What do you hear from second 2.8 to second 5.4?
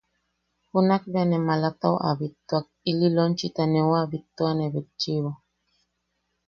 ili lonchita neu a bittuane betchiʼibo.